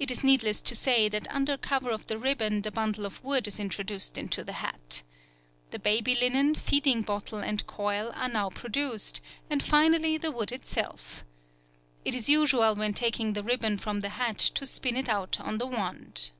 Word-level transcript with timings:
It 0.00 0.10
is 0.10 0.24
needless 0.24 0.60
to 0.62 0.74
say 0.74 1.08
that 1.08 1.32
under 1.32 1.56
cover 1.56 1.90
of 1.90 2.08
the 2.08 2.18
ribbon 2.18 2.62
the 2.62 2.72
bundle 2.72 3.06
of 3.06 3.22
wood 3.22 3.46
is 3.46 3.60
introduced 3.60 4.18
into 4.18 4.42
the 4.42 4.54
hat. 4.54 5.04
The 5.70 5.78
baby 5.78 6.16
linen, 6.16 6.56
feeding 6.56 7.02
bottle, 7.02 7.38
and 7.38 7.64
coil, 7.68 8.10
are 8.16 8.28
now 8.28 8.50
produced, 8.50 9.20
and 9.48 9.62
finally 9.62 10.18
the 10.18 10.32
wood 10.32 10.50
itself. 10.50 11.24
It 12.04 12.16
is 12.16 12.28
usual 12.28 12.74
when 12.74 12.92
taking 12.92 13.34
the 13.34 13.44
ribbon 13.44 13.78
from 13.78 14.00
the 14.00 14.08
hat 14.18 14.38
to 14.40 14.66
spin 14.66 14.96
it 14.96 15.08
out 15.08 15.38
on 15.38 15.58
the 15.58 15.66
wand. 15.68 16.32